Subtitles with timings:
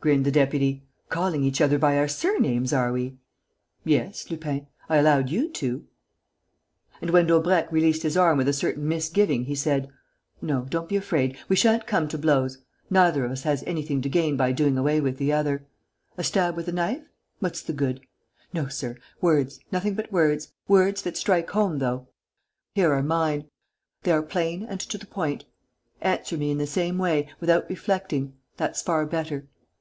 [0.00, 0.82] grinned the deputy.
[1.10, 3.18] "Calling each other by our surnames, are we?"
[3.84, 5.84] "Yes," said Lupin, "I allowed you to."
[7.02, 9.90] And, when Daubrecq released his arm with a certain misgiving, he said,
[10.40, 11.36] "No, don't be afraid.
[11.50, 12.62] We sha'n't come to blows.
[12.90, 15.66] Neither of us has anything to gain by doing away with the other.
[16.16, 17.02] A stab with a knife?
[17.40, 18.00] What's the good?
[18.54, 18.94] No, sir!
[19.20, 20.50] Words, nothing but words.
[20.68, 22.06] Words that strike home, though.
[22.76, 23.50] Here are mine:
[24.04, 25.44] they are plain and to the point.
[26.00, 29.46] Answer me in the same way, without reflecting: that's far better.